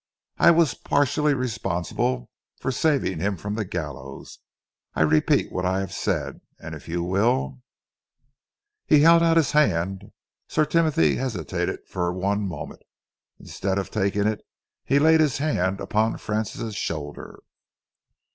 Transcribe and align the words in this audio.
"I 0.39 0.49
was 0.49 0.73
partially 0.73 1.35
responsible 1.35 2.31
for 2.59 2.71
saving 2.71 3.19
him 3.19 3.37
from 3.37 3.53
the 3.53 3.63
gallows. 3.63 4.39
I 4.95 5.01
repeat 5.01 5.51
what 5.51 5.63
I 5.63 5.79
have 5.81 5.93
said. 5.93 6.41
And 6.59 6.73
if 6.73 6.87
you 6.87 7.03
will" 7.03 7.61
He 8.87 9.01
held 9.01 9.21
out 9.21 9.37
his 9.37 9.51
hand. 9.51 10.11
Sir 10.47 10.65
Timothy 10.65 11.17
hesitated 11.17 11.81
for 11.87 12.11
one 12.11 12.47
moment. 12.47 12.81
Instead 13.39 13.77
of 13.77 13.91
taking 13.91 14.25
it, 14.25 14.41
he 14.83 14.97
laid 14.97 15.19
his 15.19 15.37
hand 15.37 15.79
upon 15.79 16.17
Francis' 16.17 16.73
shoulder. 16.73 17.37